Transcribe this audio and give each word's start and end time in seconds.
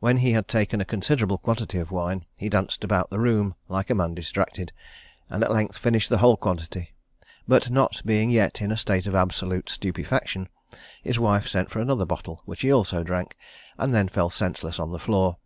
When 0.00 0.18
he 0.18 0.32
had 0.32 0.48
taken 0.48 0.82
a 0.82 0.84
considerable 0.84 1.38
quantity 1.38 1.78
of 1.78 1.88
the 1.88 1.94
wine, 1.94 2.26
he 2.36 2.50
danced 2.50 2.84
about 2.84 3.08
the 3.08 3.18
room 3.18 3.54
like 3.68 3.88
a 3.88 3.94
man 3.94 4.12
distracted, 4.12 4.70
and 5.30 5.42
at 5.42 5.50
length 5.50 5.78
finished 5.78 6.10
the 6.10 6.18
whole 6.18 6.36
quantity: 6.36 6.90
but, 7.48 7.70
not 7.70 8.02
being 8.04 8.28
yet 8.28 8.60
in 8.60 8.70
a 8.70 8.76
state 8.76 9.06
of 9.06 9.14
absolute 9.14 9.70
stupefaction, 9.70 10.50
his 11.02 11.18
wife 11.18 11.48
sent 11.48 11.70
for 11.70 11.80
another 11.80 12.04
bottle, 12.04 12.42
which 12.44 12.60
he 12.60 12.70
also 12.70 13.02
drank, 13.02 13.34
and 13.78 13.94
then 13.94 14.08
fell 14.08 14.28
senseless 14.28 14.78
on 14.78 14.92
the 14.92 14.98
floor. 14.98 15.38